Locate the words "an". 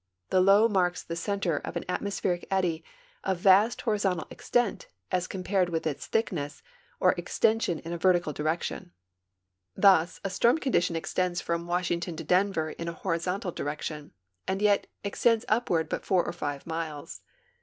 1.77-1.85